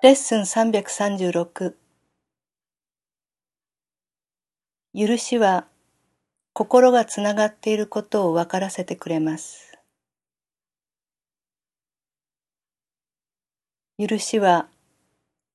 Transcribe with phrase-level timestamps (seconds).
[0.00, 1.74] レッスン336
[4.96, 5.66] 許しは
[6.52, 9.76] 心がつながっていることを分からせてくれます。
[13.98, 14.68] 許しは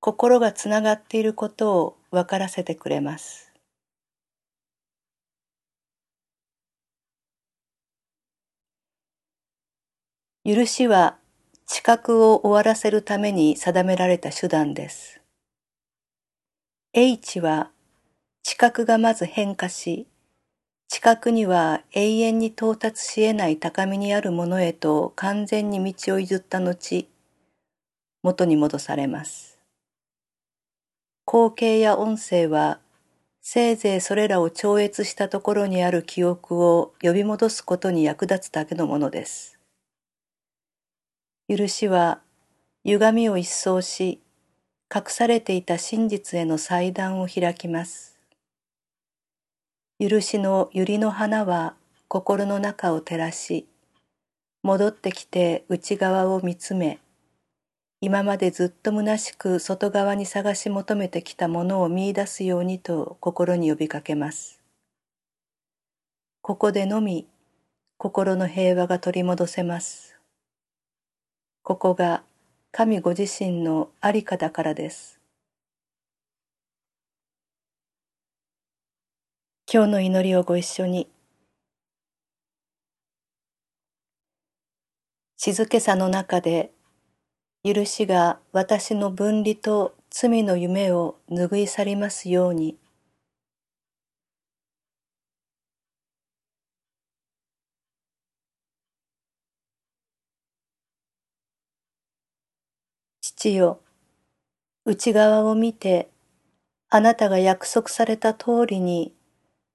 [0.00, 3.52] 心がつながっていることを分からせてくれます。
[10.46, 11.19] 許しは
[11.72, 15.20] 知覚を終わらせるために定められた手段です。
[16.92, 17.70] H は
[18.42, 20.08] 知覚がまず変化し、
[20.88, 27.08] 知覚には永遠に到達し得ない高みにあるものへと完全に道を譲った後、
[28.24, 29.60] 元に戻されます。
[31.24, 32.80] 光景や音声は、
[33.42, 39.59] せいぜいそれらを超越したところにある記憶を呼び戻すことに役立つだけのものです。
[41.50, 42.20] 許しは
[42.84, 44.20] 歪みを一掃し、
[44.94, 48.20] 隠されていた真実への祭壇を開きます。
[49.98, 51.74] 許しの百合の花は
[52.06, 53.66] 心の中を照らし、
[54.62, 57.00] 戻ってきて内側を見つめ、
[58.00, 64.62] 今までずっと虚しく外側に探し求めてきたものを見出すようにと心に呼びかけます。
[66.42, 67.26] ここでのみ
[67.98, 70.19] 心の平和が取り戻せます。
[71.70, 72.24] ここが
[72.72, 75.20] 神ご自身のありかだからです。
[79.72, 81.08] 今日の祈りをご一緒に。
[85.36, 86.72] 静けさの中で、
[87.62, 92.76] 許しが私の分離と罪の夢を拭い去りますように。
[103.40, 103.80] 父よ、
[104.84, 106.10] 内側を見て、
[106.90, 109.14] あなたが約束された通りに、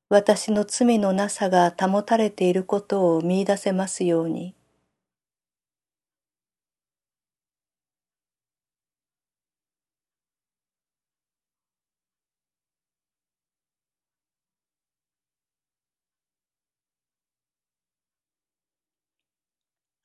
[0.09, 4.55] 私の罪のなさが保たれていることを見出せますように。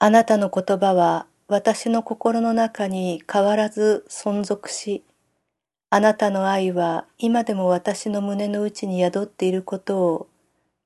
[0.01, 5.03] あなたの言葉は私の心の中に変わらず存続し、
[5.91, 10.29] あなたの愛は今でも私の胸の内に宿っていることを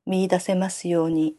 [0.06, 1.36] 見いだせますように。